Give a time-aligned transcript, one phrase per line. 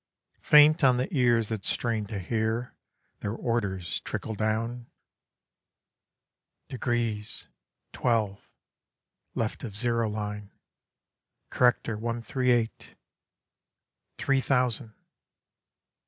[0.41, 2.75] Faint on the ears that strain to hear,
[3.19, 4.87] their orders trickle down
[6.69, 7.45] "Degrees
[7.93, 8.41] twelve
[9.35, 10.49] left of zero line
[11.51, 12.95] corrector one three eight
[14.17, 14.95] Three thousand."